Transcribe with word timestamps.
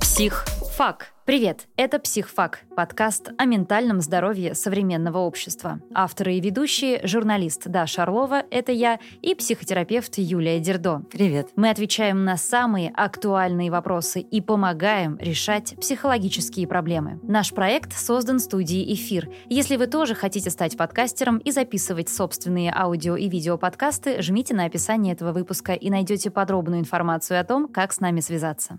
Псих. 0.00 0.44
Фак. 0.76 1.13
Привет, 1.26 1.68
это 1.78 1.98
«Психфак»— 1.98 2.60
подкаст 2.76 3.30
о 3.38 3.46
ментальном 3.46 4.02
здоровье 4.02 4.54
современного 4.54 5.16
общества. 5.20 5.80
Авторы 5.94 6.34
и 6.34 6.40
ведущие— 6.40 7.00
журналист 7.06 7.66
Даша 7.66 8.02
Орлова, 8.02 8.42
это 8.50 8.72
я, 8.72 8.98
и 9.22 9.34
психотерапевт 9.34 10.18
Юлия 10.18 10.60
Дердо. 10.60 11.00
Привет. 11.10 11.48
Мы 11.56 11.70
отвечаем 11.70 12.26
на 12.26 12.36
самые 12.36 12.90
актуальные 12.90 13.70
вопросы 13.70 14.20
и 14.20 14.42
помогаем 14.42 15.16
решать 15.18 15.74
психологические 15.80 16.66
проблемы. 16.66 17.18
Наш 17.22 17.54
проект 17.54 17.96
создан 17.96 18.38
студией 18.38 18.92
«Эфир». 18.92 19.30
Если 19.48 19.76
вы 19.76 19.86
тоже 19.86 20.14
хотите 20.14 20.50
стать 20.50 20.76
подкастером 20.76 21.38
и 21.38 21.52
записывать 21.52 22.10
собственные 22.10 22.70
аудио 22.70 23.16
и 23.16 23.30
видеоподкасты, 23.30 24.20
жмите 24.20 24.54
на 24.54 24.66
описание 24.66 25.14
этого 25.14 25.32
выпуска 25.32 25.72
и 25.72 25.88
найдете 25.88 26.30
подробную 26.30 26.80
информацию 26.80 27.40
о 27.40 27.44
том, 27.44 27.66
как 27.66 27.94
с 27.94 28.00
нами 28.00 28.20
связаться. 28.20 28.78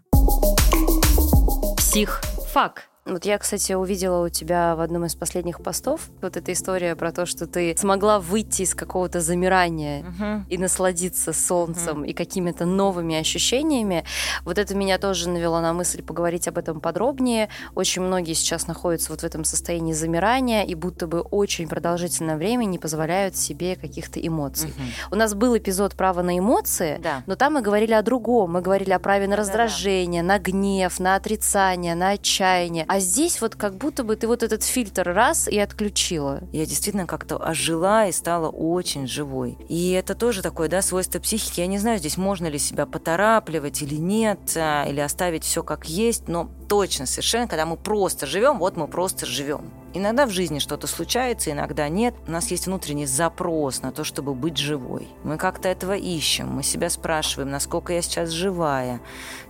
Псих. 1.75 2.21
Фак. 2.55 2.87
Вот 3.07 3.23
я, 3.23 3.37
кстати, 3.37 3.71
увидела 3.73 4.25
у 4.25 4.29
тебя 4.29 4.75
в 4.75 4.81
одном 4.81 5.05
из 5.05 5.13
последних 5.13 5.61
постов 5.61 6.09
вот 6.23 6.37
эта 6.37 6.51
история 6.51 6.95
про 6.95 7.11
то, 7.11 7.27
что 7.27 7.45
ты 7.45 7.75
смогла 7.77 8.19
выйти 8.19 8.63
из 8.63 8.73
какого-то 8.73 9.21
замирания 9.21 10.01
uh-huh. 10.01 10.41
и 10.49 10.57
насладиться 10.57 11.31
солнцем 11.31 12.01
uh-huh. 12.01 12.07
и 12.07 12.13
какими-то 12.13 12.65
новыми 12.65 13.15
ощущениями. 13.15 14.05
Вот 14.43 14.57
это 14.57 14.73
меня 14.73 14.97
тоже 14.97 15.29
навело 15.29 15.61
на 15.61 15.71
мысль 15.71 16.01
поговорить 16.01 16.47
об 16.47 16.57
этом 16.57 16.81
подробнее. 16.81 17.49
Очень 17.75 18.01
многие 18.01 18.33
сейчас 18.33 18.65
находятся 18.65 19.11
вот 19.11 19.21
в 19.21 19.23
этом 19.23 19.43
состоянии 19.43 19.93
замирания 19.93 20.63
и 20.63 20.73
будто 20.73 21.05
бы 21.05 21.21
очень 21.21 21.67
продолжительное 21.67 22.37
время 22.37 22.65
не 22.65 22.79
позволяют 22.79 23.37
себе 23.37 23.75
каких-то 23.75 24.19
эмоций. 24.19 24.69
Uh-huh. 24.69 25.11
У 25.11 25.15
нас 25.15 25.35
был 25.35 25.55
эпизод 25.55 25.93
«Право 25.93 26.23
на 26.23 26.39
эмоции», 26.39 26.99
да. 27.03 27.21
но 27.27 27.35
там 27.35 27.53
мы 27.53 27.61
говорили 27.61 27.93
о 27.93 28.01
другом. 28.01 28.53
Мы 28.53 28.61
говорили 28.61 28.89
о 28.89 28.97
праве 28.97 29.27
на 29.27 29.35
раздражение, 29.35 30.23
Да-да-да. 30.23 30.39
на 30.39 30.43
гнев, 30.43 30.99
на 30.99 31.15
отрицание, 31.15 31.93
на 31.93 32.09
отчаяние 32.09 32.94
а 32.95 32.99
здесь 33.01 33.41
вот 33.41 33.55
как 33.57 33.75
будто 33.75 34.05
бы 34.05 34.15
ты 34.15 34.25
вот 34.25 34.41
этот 34.41 34.63
фильтр 34.63 35.03
раз 35.03 35.49
и 35.49 35.59
отключила. 35.59 36.43
Я 36.53 36.65
действительно 36.65 37.05
как-то 37.05 37.35
ожила 37.35 38.07
и 38.07 38.13
стала 38.13 38.47
очень 38.47 39.05
живой. 39.05 39.57
И 39.67 39.91
это 39.91 40.15
тоже 40.15 40.41
такое, 40.41 40.69
да, 40.69 40.81
свойство 40.81 41.19
психики. 41.19 41.59
Я 41.59 41.67
не 41.67 41.77
знаю, 41.77 41.99
здесь 41.99 42.15
можно 42.15 42.47
ли 42.47 42.57
себя 42.57 42.85
поторапливать 42.85 43.81
или 43.81 43.95
нет, 43.95 44.39
а, 44.55 44.85
или 44.85 45.01
оставить 45.01 45.43
все 45.43 45.61
как 45.61 45.89
есть, 45.89 46.29
но 46.29 46.49
точно 46.69 47.05
совершенно, 47.05 47.49
когда 47.49 47.65
мы 47.65 47.75
просто 47.75 48.27
живем, 48.27 48.59
вот 48.59 48.77
мы 48.77 48.87
просто 48.87 49.25
живем. 49.25 49.73
Иногда 49.97 50.25
в 50.25 50.29
жизни 50.29 50.59
что-то 50.59 50.87
случается, 50.87 51.51
иногда 51.51 51.87
нет. 51.87 52.15
У 52.27 52.31
нас 52.31 52.51
есть 52.51 52.67
внутренний 52.67 53.05
запрос 53.05 53.81
на 53.81 53.93
то, 53.93 54.03
чтобы 54.03 54.33
быть 54.35 54.57
живой. 54.57 55.07
Мы 55.23 55.37
как-то 55.37 55.69
этого 55.69 55.95
ищем. 55.95 56.49
Мы 56.49 56.63
себя 56.63 56.89
спрашиваем, 56.89 57.49
насколько 57.49 57.93
я 57.93 58.01
сейчас 58.01 58.31
живая. 58.31 58.99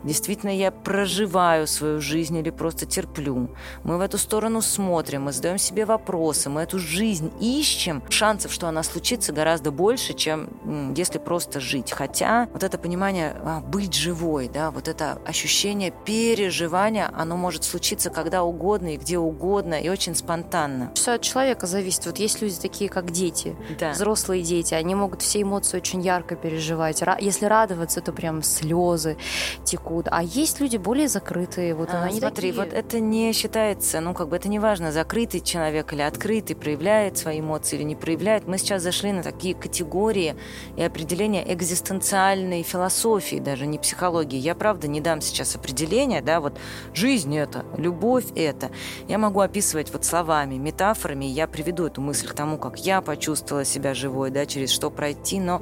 Действительно, 0.04 0.56
я 0.56 0.70
проживаю 0.70 1.66
свою 1.66 2.00
жизнь 2.00 2.38
или 2.38 2.52
просто 2.52 2.86
терплю. 2.86 3.50
Мы 3.84 3.98
в 3.98 4.02
эту 4.02 4.20
сторону 4.20 4.62
смотрим, 4.62 5.24
мы 5.24 5.32
задаем 5.32 5.58
себе 5.58 5.84
вопросы, 5.84 6.48
мы 6.52 6.62
эту 6.62 6.78
жизнь 6.78 7.32
ищем. 7.40 8.04
Шансов, 8.10 8.54
что 8.54 8.68
она 8.68 8.84
случится, 8.84 9.34
гораздо 9.34 9.72
больше, 9.72 10.14
чем 10.14 10.94
если 10.96 11.18
просто 11.18 11.60
жить. 11.60 11.92
Хотя 11.92 12.48
вот 12.54 12.62
это 12.62 12.78
понимание 12.78 13.36
а, 13.44 13.62
быть 13.62 13.96
живой, 13.96 14.48
да, 14.48 14.70
вот 14.70 14.88
это 14.88 15.18
ощущение 15.26 15.92
переживания, 16.06 17.10
оно 17.16 17.36
может 17.36 17.64
случиться 17.64 18.12
когда 18.12 18.44
угодно 18.44 18.94
и 18.94 18.98
где 18.98 19.18
угодно, 19.18 19.74
и 19.82 19.90
очень 19.90 20.14
спонтанно 20.14 20.35
спонтанно. 20.36 20.92
Все 20.96 21.14
от 21.14 21.22
человека 21.22 21.68
зависит. 21.68 22.06
Вот 22.06 22.18
есть 22.18 22.42
люди 22.42 22.56
такие, 22.56 22.90
как 22.90 23.12
дети, 23.12 23.56
да. 23.80 23.92
взрослые 23.92 24.44
дети, 24.44 24.74
они 24.74 24.96
могут 24.96 25.22
все 25.22 25.42
эмоции 25.42 25.78
очень 25.78 26.02
ярко 26.02 26.36
переживать. 26.36 27.02
Если 27.20 27.46
радоваться, 27.46 28.02
то 28.02 28.12
прям 28.12 28.44
слезы 28.44 29.18
текут. 29.64 30.08
А 30.12 30.24
есть 30.24 30.60
люди 30.60 30.78
более 30.78 31.08
закрытые. 31.08 31.74
Вот 31.74 31.90
а, 31.92 32.04
они 32.04 32.20
смотри, 32.20 32.52
такие... 32.52 32.66
вот 32.66 32.74
это 32.74 33.00
не 33.00 33.32
считается, 33.34 34.02
ну 34.02 34.14
как 34.14 34.30
бы 34.30 34.36
это 34.36 34.50
не 34.50 34.60
важно, 34.60 34.92
закрытый 34.92 35.40
человек 35.40 35.94
или 35.94 36.02
открытый, 36.02 36.56
проявляет 36.56 37.18
свои 37.18 37.40
эмоции 37.40 37.78
или 37.78 37.84
не 37.84 37.96
проявляет. 37.96 38.48
Мы 38.48 38.58
сейчас 38.58 38.82
зашли 38.84 39.12
на 39.12 39.24
такие 39.24 39.56
категории 39.56 40.36
и 40.76 40.84
определения 40.84 41.54
экзистенциальной 41.54 42.64
философии, 42.64 43.38
даже 43.38 43.66
не 43.66 43.80
психологии. 43.80 44.38
Я 44.38 44.56
правда 44.56 44.88
не 44.88 45.02
дам 45.02 45.22
сейчас 45.22 45.56
определения, 45.56 46.22
да, 46.22 46.40
вот 46.40 46.58
жизнь 46.94 47.36
это, 47.38 47.66
любовь 47.78 48.26
это. 48.36 48.70
Я 49.08 49.18
могу 49.18 49.40
описывать 49.40 49.92
вот 49.94 50.04
слова 50.04 50.25
словами, 50.26 50.56
метафорами 50.56 51.26
я 51.26 51.46
приведу 51.46 51.86
эту 51.86 52.02
мысль 52.02 52.28
к 52.28 52.34
тому, 52.34 52.58
как 52.58 52.80
я 52.80 53.02
почувствовала 53.02 53.64
себя 53.64 53.94
живой, 53.94 54.32
да, 54.32 54.48
через 54.48 54.72
что 54.72 54.90
пройти. 54.90 55.40
Но 55.40 55.62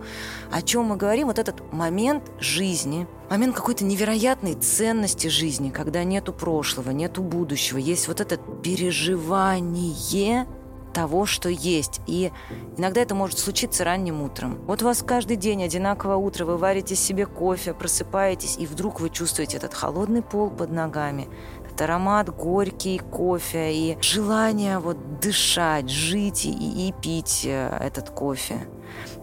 о 0.52 0.62
чем 0.62 0.86
мы 0.86 0.96
говорим? 0.96 1.28
Вот 1.28 1.38
этот 1.38 1.74
момент 1.74 2.24
жизни, 2.40 3.06
момент 3.30 3.56
какой-то 3.56 3.84
невероятной 3.84 4.54
ценности 4.54 5.28
жизни, 5.28 5.70
когда 5.70 6.06
нету 6.06 6.32
прошлого, 6.32 6.92
нету 6.92 7.22
будущего, 7.22 7.78
есть 7.78 8.08
вот 8.08 8.22
это 8.22 8.38
переживание 8.38 10.48
того, 10.94 11.26
что 11.26 11.50
есть. 11.50 12.00
И 12.08 12.32
иногда 12.78 13.02
это 13.02 13.16
может 13.16 13.40
случиться 13.40 13.84
ранним 13.84 14.22
утром. 14.22 14.60
Вот 14.66 14.82
у 14.82 14.86
вас 14.86 15.04
каждый 15.06 15.36
день 15.36 15.64
одинаковое 15.64 16.16
утро, 16.16 16.46
вы 16.46 16.58
варите 16.58 16.96
себе 16.96 17.26
кофе, 17.26 17.74
просыпаетесь, 17.74 18.58
и 18.58 18.66
вдруг 18.66 19.02
вы 19.02 19.10
чувствуете 19.10 19.58
этот 19.58 19.74
холодный 19.74 20.22
пол 20.22 20.50
под 20.50 20.72
ногами, 20.72 21.28
этот 21.74 21.82
аромат 21.82 22.30
горький 22.30 23.00
кофе 23.00 23.74
и 23.74 23.98
желание 24.02 24.80
вот 24.80 25.20
дышать, 25.20 25.90
жить 25.90 26.46
и, 26.46 26.52
и 26.52 26.94
пить 27.02 27.44
э, 27.46 27.78
этот 27.80 28.10
кофе. 28.12 28.68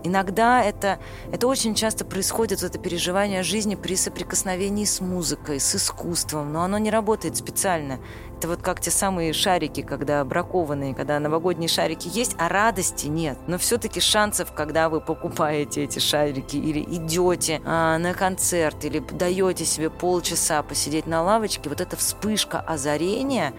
Иногда 0.03 0.62
это, 0.62 0.98
это 1.32 1.47
очень 1.47 1.75
часто 1.75 2.04
происходит, 2.04 2.62
это 2.62 2.78
переживание 2.78 3.42
жизни 3.42 3.75
при 3.75 3.97
соприкосновении 3.97 4.84
с 4.84 5.00
музыкой, 5.00 5.60
с 5.60 5.75
искусством, 5.75 6.53
но 6.53 6.62
оно 6.62 6.78
не 6.78 6.91
работает 6.91 7.36
специально. 7.36 7.98
Это 8.38 8.48
вот 8.48 8.62
как 8.62 8.80
те 8.80 8.91
самые 8.91 9.34
шарики, 9.34 9.82
когда 9.82 10.25
бракованные, 10.25 10.94
когда 10.94 11.19
новогодние 11.20 11.69
шарики 11.69 12.09
есть, 12.10 12.34
а 12.38 12.48
радости 12.48 13.06
нет. 13.06 13.38
Но 13.47 13.59
все-таки 13.59 14.00
шансов, 14.00 14.53
когда 14.54 14.88
вы 14.88 15.03
покупаете 15.03 15.84
эти 15.84 15.98
шарики 15.98 16.56
или 16.56 16.80
идете 16.80 17.60
а, 17.66 17.98
на 17.98 18.14
концерт, 18.14 18.82
или 18.86 19.00
даете 19.00 19.66
себе 19.66 19.91
полчаса 19.91 20.62
посидеть 20.62 21.06
на 21.06 21.22
лавочке, 21.22 21.69
вот 21.69 21.82
эта 21.82 21.97
вспышка 21.97 22.60
озарения 22.60 23.53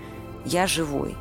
«я 0.45 0.65
живой». 0.65 1.15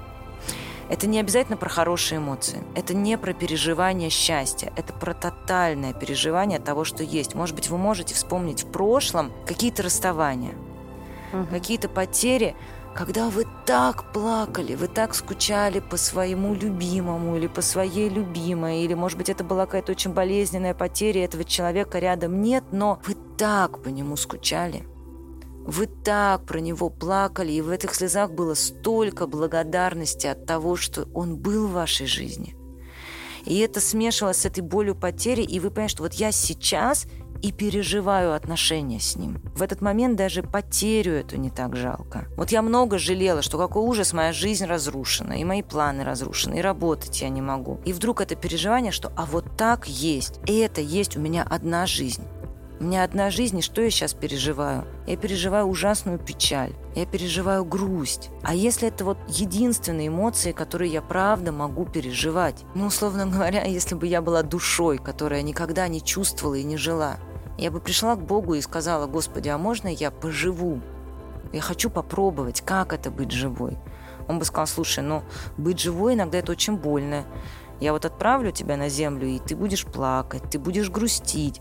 Это 0.90 1.06
не 1.06 1.20
обязательно 1.20 1.56
про 1.56 1.68
хорошие 1.68 2.18
эмоции. 2.18 2.58
Это 2.74 2.94
не 2.94 3.16
про 3.16 3.32
переживание 3.32 4.10
счастья. 4.10 4.72
Это 4.76 4.92
про 4.92 5.14
тотальное 5.14 5.92
переживание 5.92 6.58
того, 6.58 6.84
что 6.84 7.04
есть. 7.04 7.36
Может 7.36 7.54
быть, 7.54 7.70
вы 7.70 7.78
можете 7.78 8.12
вспомнить 8.14 8.64
в 8.64 8.66
прошлом 8.66 9.32
какие-то 9.46 9.84
расставания, 9.84 10.52
угу. 11.32 11.46
какие-то 11.48 11.88
потери, 11.88 12.56
когда 12.92 13.30
вы 13.30 13.46
так 13.66 14.12
плакали, 14.12 14.74
вы 14.74 14.88
так 14.88 15.14
скучали 15.14 15.78
по 15.78 15.96
своему 15.96 16.54
любимому 16.54 17.36
или 17.36 17.46
по 17.46 17.62
своей 17.62 18.08
любимой, 18.08 18.82
или, 18.82 18.94
может 18.94 19.16
быть, 19.16 19.28
это 19.28 19.44
была 19.44 19.66
какая-то 19.66 19.92
очень 19.92 20.12
болезненная 20.12 20.74
потеря, 20.74 21.24
этого 21.24 21.44
человека 21.44 22.00
рядом 22.00 22.42
нет, 22.42 22.64
но 22.72 22.98
вы 23.06 23.14
так 23.38 23.80
по 23.80 23.88
нему 23.88 24.16
скучали. 24.16 24.82
Вы 25.70 25.86
так 25.86 26.46
про 26.46 26.58
него 26.58 26.90
плакали, 26.90 27.52
и 27.52 27.60
в 27.60 27.70
этих 27.70 27.94
слезах 27.94 28.32
было 28.32 28.54
столько 28.54 29.28
благодарности 29.28 30.26
от 30.26 30.44
того, 30.44 30.74
что 30.74 31.06
он 31.14 31.36
был 31.36 31.68
в 31.68 31.72
вашей 31.74 32.06
жизни. 32.06 32.56
И 33.44 33.56
это 33.60 33.80
смешивалось 33.80 34.38
с 34.38 34.46
этой 34.46 34.62
болью 34.62 34.96
потери, 34.96 35.42
и 35.42 35.60
вы 35.60 35.70
понимаете, 35.70 35.92
что 35.92 36.02
вот 36.02 36.14
я 36.14 36.32
сейчас 36.32 37.06
и 37.40 37.52
переживаю 37.52 38.34
отношения 38.34 38.98
с 38.98 39.14
ним. 39.14 39.40
В 39.54 39.62
этот 39.62 39.80
момент 39.80 40.16
даже 40.16 40.42
потерю 40.42 41.12
эту 41.12 41.36
не 41.36 41.50
так 41.50 41.76
жалко. 41.76 42.26
Вот 42.36 42.50
я 42.50 42.62
много 42.62 42.98
жалела, 42.98 43.40
что 43.40 43.56
какой 43.56 43.84
ужас, 43.84 44.12
моя 44.12 44.32
жизнь 44.32 44.64
разрушена, 44.64 45.34
и 45.34 45.44
мои 45.44 45.62
планы 45.62 46.02
разрушены, 46.02 46.58
и 46.58 46.62
работать 46.62 47.22
я 47.22 47.28
не 47.28 47.42
могу. 47.42 47.78
И 47.84 47.92
вдруг 47.92 48.20
это 48.20 48.34
переживание, 48.34 48.90
что 48.90 49.12
а 49.16 49.24
вот 49.24 49.56
так 49.56 49.86
есть, 49.86 50.40
и 50.48 50.58
это 50.58 50.80
есть 50.80 51.16
у 51.16 51.20
меня 51.20 51.46
одна 51.48 51.86
жизнь. 51.86 52.24
У 52.80 52.84
меня 52.84 53.04
одна 53.04 53.28
жизнь, 53.28 53.58
и 53.58 53.62
что 53.62 53.82
я 53.82 53.90
сейчас 53.90 54.14
переживаю? 54.14 54.86
Я 55.06 55.18
переживаю 55.18 55.66
ужасную 55.66 56.18
печаль, 56.18 56.72
я 56.94 57.04
переживаю 57.04 57.62
грусть. 57.62 58.30
А 58.42 58.54
если 58.54 58.88
это 58.88 59.04
вот 59.04 59.18
единственные 59.28 60.08
эмоции, 60.08 60.52
которые 60.52 60.90
я 60.90 61.02
правда 61.02 61.52
могу 61.52 61.84
переживать? 61.84 62.64
Ну, 62.74 62.86
условно 62.86 63.26
говоря, 63.26 63.64
если 63.66 63.94
бы 63.94 64.06
я 64.06 64.22
была 64.22 64.42
душой, 64.42 64.96
которая 64.96 65.42
никогда 65.42 65.88
не 65.88 66.02
чувствовала 66.02 66.54
и 66.54 66.64
не 66.64 66.78
жила, 66.78 67.18
я 67.58 67.70
бы 67.70 67.80
пришла 67.80 68.16
к 68.16 68.24
Богу 68.24 68.54
и 68.54 68.62
сказала, 68.62 69.06
Господи, 69.06 69.50
а 69.50 69.58
можно 69.58 69.88
я 69.88 70.10
поживу? 70.10 70.80
Я 71.52 71.60
хочу 71.60 71.90
попробовать, 71.90 72.62
как 72.62 72.94
это 72.94 73.10
быть 73.10 73.30
живой. 73.30 73.76
Он 74.26 74.38
бы 74.38 74.46
сказал, 74.46 74.66
слушай, 74.66 75.04
ну, 75.04 75.22
быть 75.58 75.80
живой 75.80 76.14
иногда 76.14 76.38
это 76.38 76.52
очень 76.52 76.76
больно. 76.76 77.26
Я 77.80 77.92
вот 77.92 78.04
отправлю 78.04 78.52
тебя 78.52 78.76
на 78.76 78.88
землю, 78.88 79.26
и 79.26 79.38
ты 79.38 79.56
будешь 79.56 79.86
плакать, 79.86 80.42
ты 80.50 80.58
будешь 80.58 80.90
грустить, 80.90 81.60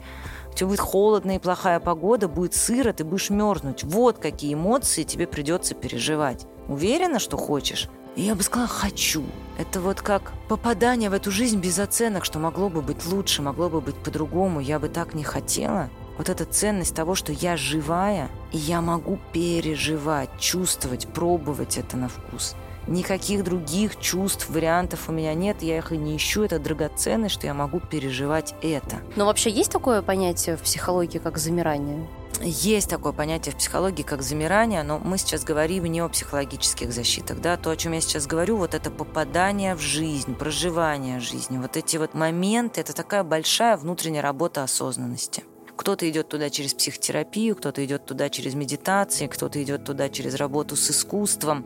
у 0.51 0.54
тебя 0.54 0.68
будет 0.68 0.80
холодно 0.80 1.36
и 1.36 1.39
плохая 1.39 1.80
погода, 1.80 2.27
будет 2.27 2.54
сыро, 2.54 2.92
ты 2.92 3.06
будешь 3.06 3.30
мерзнуть. 3.30 3.83
Вот 3.86 4.18
какие 4.18 4.54
эмоции 4.54 5.04
тебе 5.04 5.27
придется 5.27 5.75
переживать. 5.75 6.45
Уверена, 6.68 7.19
что 7.19 7.38
хочешь? 7.38 7.89
И 8.16 8.24
я 8.24 8.36
бы 8.36 8.44
сказала 8.44 8.68
«хочу». 8.68 9.24
Это 9.57 9.80
вот 9.80 10.01
как 10.01 10.33
попадание 10.50 11.10
в 11.10 11.13
эту 11.13 11.31
жизнь 11.31 11.60
без 11.60 11.80
оценок, 11.80 12.25
что 12.25 12.39
могло 12.39 12.69
бы 12.69 12.81
быть 12.81 13.06
лучше, 13.06 13.42
могло 13.42 13.69
бы 13.69 13.80
быть 13.80 13.95
по-другому, 13.95 14.60
я 14.60 14.80
бы 14.80 14.89
так 14.89 15.13
не 15.13 15.24
хотела. 15.24 15.89
Вот 16.18 16.27
эта 16.27 16.44
ценность 16.44 16.94
того, 16.94 17.16
что 17.16 17.31
я 17.31 17.56
живая, 17.56 18.30
и 18.51 18.57
я 18.57 18.81
могу 18.81 19.19
переживать, 19.31 20.30
чувствовать, 20.38 21.07
пробовать 21.07 21.77
это 21.77 21.95
на 21.95 22.10
вкус. 22.10 22.56
Никаких 22.89 23.44
других 23.44 24.00
чувств, 24.00 24.50
вариантов 24.50 25.09
у 25.09 25.12
меня 25.12 25.36
нет, 25.36 25.62
я 25.62 25.77
их 25.77 25.91
и 25.91 25.97
не 25.97 26.18
ищу. 26.18 26.44
Это 26.44 26.57
драгоценность, 26.57 27.36
что 27.36 27.45
я 27.45 27.53
могу 27.53 27.80
переживать 27.80 28.56
это. 28.63 28.97
Но 29.15 29.25
вообще 29.25 29.51
есть 29.51 29.71
такое 29.71 30.01
понятие 30.01 30.57
в 30.57 30.62
психологии, 30.62 31.19
как 31.19 31.38
замирание? 31.38 32.07
Есть 32.41 32.89
такое 32.89 33.12
понятие 33.12 33.53
в 33.53 33.57
психологии, 33.57 34.01
как 34.01 34.24
замирание, 34.24 34.81
но 34.81 34.97
мы 34.97 35.18
сейчас 35.18 35.44
говорим 35.44 35.86
не 35.86 36.00
о 36.00 36.09
психологических 36.09 36.91
защитах. 36.91 37.41
Да? 37.41 37.57
То, 37.57 37.69
о 37.69 37.75
чем 37.75 37.91
я 37.91 38.01
сейчас 38.01 38.25
говорю, 38.25 38.57
вот 38.57 38.74
это 38.74 38.89
попадание 38.89 39.75
в 39.75 39.81
жизнь, 39.81 40.33
проживание 40.33 41.19
жизни, 41.19 41.57
вот 41.57 41.77
эти 41.77 41.97
вот 41.97 42.15
моменты, 42.15 42.81
это 42.81 42.95
такая 42.95 43.24
большая 43.24 43.77
внутренняя 43.77 44.24
работа 44.24 44.63
осознанности. 44.63 45.44
Кто-то 45.80 46.10
идет 46.10 46.28
туда 46.28 46.50
через 46.50 46.74
психотерапию, 46.74 47.56
кто-то 47.56 47.86
идет 47.86 48.06
туда 48.06 48.30
через 48.30 48.54
медитации, 48.54 49.28
кто-то 49.28 49.64
идет 49.64 49.86
туда 49.86 50.10
через 50.10 50.36
работу 50.36 50.76
с 50.76 50.92
искусством. 50.92 51.66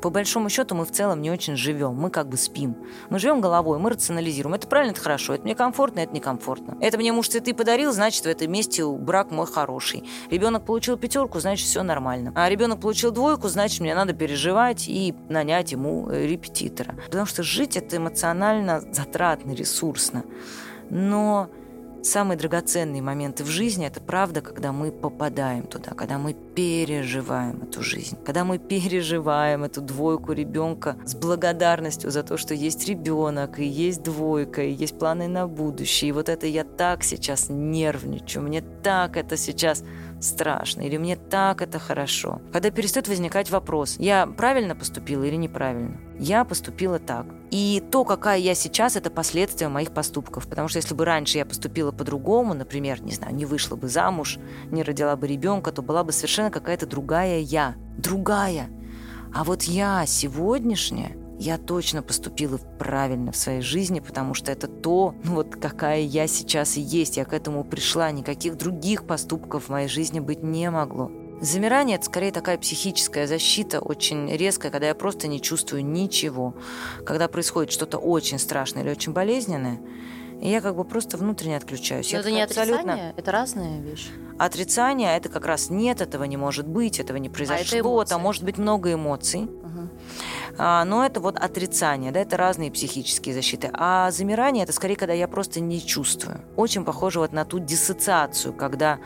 По 0.00 0.10
большому 0.10 0.48
счету 0.48 0.76
мы 0.76 0.84
в 0.84 0.92
целом 0.92 1.20
не 1.20 1.32
очень 1.32 1.56
живем, 1.56 1.96
мы 1.96 2.10
как 2.10 2.28
бы 2.28 2.36
спим. 2.36 2.76
Мы 3.10 3.18
живем 3.18 3.40
головой, 3.40 3.80
мы 3.80 3.90
рационализируем. 3.90 4.54
Это 4.54 4.68
правильно, 4.68 4.92
это 4.92 5.00
хорошо, 5.00 5.34
это 5.34 5.42
мне 5.42 5.56
комфортно, 5.56 5.98
это 5.98 6.14
некомфортно. 6.14 6.78
Это 6.80 6.98
мне 6.98 7.12
муж 7.12 7.30
цветы 7.30 7.52
подарил, 7.52 7.90
значит, 7.90 8.22
в 8.22 8.28
этом 8.28 8.48
месте 8.48 8.86
брак 8.86 9.32
мой 9.32 9.48
хороший. 9.48 10.04
Ребенок 10.30 10.64
получил 10.64 10.96
пятерку, 10.96 11.40
значит, 11.40 11.66
все 11.66 11.82
нормально. 11.82 12.32
А 12.36 12.48
ребенок 12.48 12.80
получил 12.80 13.10
двойку, 13.10 13.48
значит, 13.48 13.80
мне 13.80 13.92
надо 13.92 14.12
переживать 14.12 14.84
и 14.86 15.16
нанять 15.28 15.72
ему 15.72 16.08
э, 16.08 16.28
репетитора. 16.28 16.94
Потому 17.06 17.26
что 17.26 17.42
жить 17.42 17.76
это 17.76 17.96
эмоционально 17.96 18.84
затратно, 18.92 19.50
ресурсно. 19.50 20.22
Но 20.90 21.50
Самые 22.02 22.38
драгоценные 22.38 23.02
моменты 23.02 23.42
в 23.42 23.48
жизни– 23.48 23.86
это 23.88 24.00
правда, 24.00 24.40
когда 24.40 24.72
мы 24.72 24.92
попадаем 24.92 25.64
туда, 25.64 25.90
когда 25.90 26.16
мы 26.18 26.32
переживаем 26.32 27.62
эту 27.62 27.82
жизнь, 27.82 28.16
когда 28.24 28.44
мы 28.44 28.58
переживаем 28.58 29.64
эту 29.64 29.80
двойку 29.80 30.32
ребенка 30.32 30.96
с 31.04 31.14
благодарностью 31.16 32.10
за 32.10 32.22
то, 32.22 32.36
что 32.36 32.54
есть 32.54 32.86
ребенок, 32.88 33.58
и 33.58 33.64
есть 33.64 34.02
двойка, 34.02 34.62
и 34.62 34.72
есть 34.72 34.96
планы 34.98 35.26
на 35.26 35.48
будущее. 35.48 36.10
И 36.10 36.12
вот 36.12 36.28
это 36.28 36.46
я 36.46 36.64
так 36.64 37.02
сейчас 37.02 37.46
нервничаю, 37.48 38.44
мне 38.44 38.62
так 38.82 39.16
это 39.16 39.36
сейчас 39.36 39.82
страшно, 40.20 40.82
или 40.82 40.96
мне 40.96 41.16
так 41.16 41.62
это 41.62 41.78
хорошо. 41.78 42.40
Когда 42.52 42.70
перестает 42.70 43.08
возникать 43.08 43.50
вопрос, 43.50 43.96
я 43.98 44.26
правильно 44.26 44.74
поступила 44.74 45.24
или 45.24 45.36
неправильно. 45.36 46.00
Я 46.18 46.44
поступила 46.44 46.98
так. 46.98 47.26
И 47.50 47.82
то, 47.90 48.04
какая 48.04 48.38
я 48.38 48.54
сейчас, 48.54 48.96
это 48.96 49.10
последствия 49.10 49.68
моих 49.68 49.92
поступков. 49.92 50.48
Потому 50.48 50.68
что 50.68 50.78
если 50.78 50.94
бы 50.94 51.04
раньше 51.04 51.38
я 51.38 51.46
поступила 51.46 51.92
по-другому, 51.92 52.54
например, 52.54 53.02
не 53.02 53.12
знаю, 53.12 53.34
не 53.34 53.46
вышла 53.46 53.76
бы 53.76 53.88
замуж, 53.88 54.38
не 54.70 54.82
родила 54.82 55.16
бы 55.16 55.26
ребенка, 55.26 55.72
то 55.72 55.82
была 55.82 56.04
бы 56.04 56.12
совершенно 56.12 56.50
какая-то 56.50 56.86
другая 56.86 57.38
я. 57.38 57.76
Другая. 57.96 58.68
А 59.34 59.44
вот 59.44 59.62
я 59.64 60.04
сегодняшняя, 60.06 61.16
я 61.38 61.56
точно 61.56 62.02
поступила 62.02 62.58
правильно 62.78 63.32
в 63.32 63.36
своей 63.36 63.60
жизни, 63.60 64.00
потому 64.00 64.34
что 64.34 64.50
это 64.50 64.66
то, 64.66 65.14
ну 65.22 65.34
вот 65.34 65.54
какая 65.56 66.00
я 66.00 66.26
сейчас 66.26 66.76
и 66.76 66.80
есть. 66.80 67.16
Я 67.16 67.24
к 67.24 67.32
этому 67.32 67.64
пришла. 67.64 68.10
Никаких 68.10 68.56
других 68.56 69.06
поступков 69.06 69.64
в 69.64 69.68
моей 69.68 69.88
жизни 69.88 70.20
быть 70.20 70.42
не 70.42 70.70
могло. 70.70 71.10
Замирание– 71.40 71.96
это 71.98 72.06
скорее 72.06 72.32
такая 72.32 72.58
психическая 72.58 73.28
защита, 73.28 73.78
очень 73.78 74.28
резкая, 74.34 74.72
когда 74.72 74.88
я 74.88 74.94
просто 74.96 75.28
не 75.28 75.40
чувствую 75.40 75.84
ничего. 75.84 76.54
Когда 77.06 77.28
происходит 77.28 77.72
что-то 77.72 77.98
очень 77.98 78.40
страшное 78.40 78.82
или 78.82 78.90
очень 78.90 79.12
болезненное, 79.12 79.80
и 80.40 80.48
я 80.48 80.60
как 80.60 80.74
бы 80.74 80.84
просто 80.84 81.16
внутренне 81.16 81.56
отключаюсь. 81.56 82.12
Но 82.12 82.18
это 82.18 82.32
не 82.32 82.42
абсолютно... 82.42 82.92
отрицание, 82.92 83.14
это 83.16 83.30
разная 83.30 83.80
вещь. 83.80 84.08
Отрицание– 84.38 85.16
это 85.16 85.28
как 85.28 85.46
раз 85.46 85.70
нет, 85.70 86.00
этого 86.00 86.24
не 86.24 86.36
может 86.36 86.66
быть, 86.66 86.98
этого 86.98 87.16
не 87.18 87.28
произошло, 87.28 88.00
а 88.00 88.04
там 88.04 88.20
может 88.20 88.42
быть 88.42 88.58
много 88.58 88.92
эмоций. 88.92 89.42
Угу. 89.42 89.88
А, 90.56 90.84
но 90.84 91.04
это 91.04 91.20
вот 91.20 91.36
отрицание, 91.36 92.12
да, 92.12 92.20
это 92.20 92.36
разные 92.36 92.70
психические 92.70 93.34
защиты. 93.34 93.70
А 93.72 94.10
замирание– 94.10 94.62
это 94.64 94.72
скорее, 94.72 94.96
когда 94.96 95.12
я 95.12 95.28
просто 95.28 95.60
не 95.60 95.84
чувствую. 95.84 96.40
Очень 96.56 96.84
похоже 96.84 97.20
вот 97.20 97.32
на 97.32 97.44
ту 97.44 97.58
диссоциацию, 97.58 98.54
когда 98.54 98.98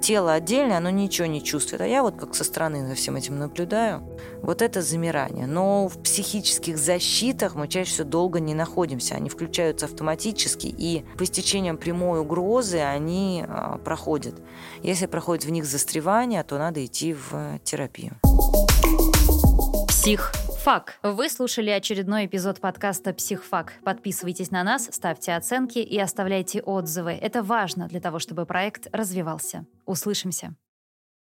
тело 0.00 0.32
отдельное, 0.32 0.78
оно 0.78 0.90
ничего 0.90 1.26
не 1.26 1.42
чувствует. 1.42 1.82
А 1.82 1.86
я 1.86 2.02
вот 2.02 2.16
как 2.16 2.34
со 2.34 2.44
стороны 2.44 2.86
за 2.88 2.94
всем 2.94 3.16
этим 3.16 3.38
наблюдаю. 3.38 4.02
Вот 4.42 4.62
это 4.62 4.82
замирание. 4.82 5.46
Но 5.46 5.88
в 5.88 6.02
психических 6.02 6.78
защитах 6.78 7.54
мы 7.54 7.68
чаще 7.68 7.90
всего 7.90 8.08
долго 8.08 8.40
не 8.40 8.54
находимся. 8.54 9.14
Они 9.14 9.28
включаются 9.28 9.86
автоматически, 9.86 10.66
и 10.66 11.04
по 11.18 11.24
истечениям 11.24 11.76
прямой 11.76 12.20
угрозы 12.20 12.78
они 12.78 13.44
а, 13.46 13.78
проходят. 13.78 14.34
Если 14.82 15.06
проходит 15.06 15.44
в 15.44 15.50
них 15.50 15.64
застревание, 15.64 16.42
то 16.42 16.58
надо 16.58 16.84
идти 16.84 17.14
в 17.14 17.58
терапию. 17.64 18.16
Псих 19.88 20.32
Фак. 20.62 20.98
Вы 21.02 21.30
слушали 21.30 21.70
очередной 21.70 22.26
эпизод 22.26 22.60
подкаста 22.60 23.14
«Психфак». 23.14 23.72
Подписывайтесь 23.82 24.50
на 24.50 24.62
нас, 24.62 24.90
ставьте 24.92 25.32
оценки 25.32 25.78
и 25.78 25.98
оставляйте 25.98 26.60
отзывы. 26.60 27.12
Это 27.12 27.42
важно 27.42 27.88
для 27.88 27.98
того, 27.98 28.18
чтобы 28.18 28.44
проект 28.44 28.86
развивался. 28.92 29.64
Услышимся. 29.86 30.54